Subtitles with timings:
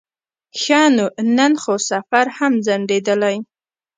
[0.59, 1.05] ښه نو
[1.37, 3.37] نن خو سفر هم ځنډېدلی.